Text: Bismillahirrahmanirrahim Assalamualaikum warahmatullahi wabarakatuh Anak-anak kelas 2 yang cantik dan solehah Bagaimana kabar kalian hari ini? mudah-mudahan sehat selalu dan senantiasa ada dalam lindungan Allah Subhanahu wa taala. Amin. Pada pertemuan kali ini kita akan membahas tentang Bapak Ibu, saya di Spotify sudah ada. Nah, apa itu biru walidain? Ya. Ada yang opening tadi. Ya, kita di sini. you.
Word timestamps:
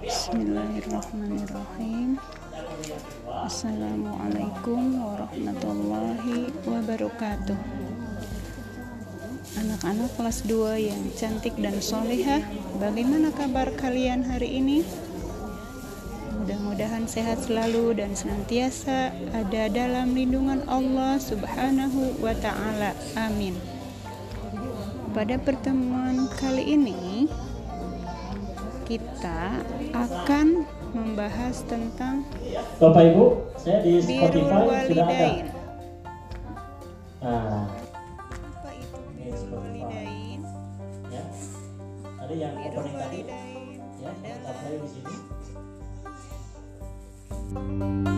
Bismillahirrahmanirrahim 0.00 2.16
Assalamualaikum 3.36 5.04
warahmatullahi 5.04 6.48
wabarakatuh 6.64 7.58
Anak-anak 9.60 10.10
kelas 10.16 10.48
2 10.48 10.88
yang 10.88 11.02
cantik 11.12 11.52
dan 11.60 11.76
solehah 11.84 12.40
Bagaimana 12.80 13.36
kabar 13.36 13.68
kalian 13.76 14.32
hari 14.32 14.64
ini? 14.64 14.80
mudah-mudahan 16.72 17.04
sehat 17.04 17.36
selalu 17.44 17.92
dan 18.00 18.16
senantiasa 18.16 19.12
ada 19.36 19.68
dalam 19.68 20.16
lindungan 20.16 20.64
Allah 20.72 21.20
Subhanahu 21.20 22.16
wa 22.16 22.32
taala. 22.40 22.96
Amin. 23.12 23.52
Pada 25.12 25.36
pertemuan 25.36 26.32
kali 26.40 26.72
ini 26.72 27.28
kita 28.88 29.60
akan 29.92 30.64
membahas 30.96 31.60
tentang 31.68 32.24
Bapak 32.80 33.04
Ibu, 33.04 33.24
saya 33.60 33.84
di 33.84 34.00
Spotify 34.00 34.64
sudah 34.88 35.06
ada. 35.12 35.28
Nah, 37.20 37.68
apa 38.48 38.70
itu 38.80 38.96
biru 39.12 39.60
walidain? 39.60 40.40
Ya. 41.12 41.20
Ada 42.16 42.32
yang 42.32 42.54
opening 42.64 42.96
tadi. 42.96 43.20
Ya, 44.00 44.10
kita 44.24 44.68
di 44.72 44.88
sini. 44.88 45.14
you. 47.54 48.11